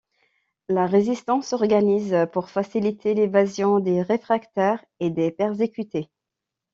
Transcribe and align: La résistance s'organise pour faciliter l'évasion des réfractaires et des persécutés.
La 0.67 0.87
résistance 0.87 1.49
s'organise 1.49 2.25
pour 2.33 2.49
faciliter 2.49 3.13
l'évasion 3.13 3.79
des 3.79 4.01
réfractaires 4.01 4.83
et 4.99 5.11
des 5.11 5.29
persécutés. 5.29 6.09